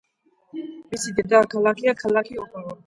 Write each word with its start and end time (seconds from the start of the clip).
მისი 0.95 1.15
დედაქალაქია 1.21 1.97
ქალაქი 2.05 2.45
ოპავა. 2.47 2.77